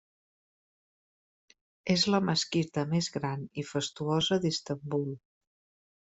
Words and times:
És 1.95 2.05
la 2.15 2.21
mesquita 2.31 2.87
més 2.95 3.11
gran 3.19 3.45
i 3.63 3.67
fastuosa 3.75 4.41
d'Istanbul. 4.47 5.07